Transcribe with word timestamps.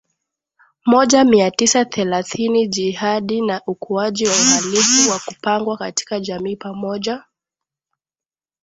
moja 0.85 1.23
mia 1.23 1.51
tisa 1.51 1.85
thelathini 1.85 2.67
Jihadi 2.67 3.41
na 3.41 3.61
ukuaji 3.67 4.25
wa 4.27 4.31
uhalifu 4.33 5.09
wa 5.11 5.19
kupangwa 5.25 5.77
katika 5.77 6.19
jamii 6.19 6.55
pamoja 6.55 7.23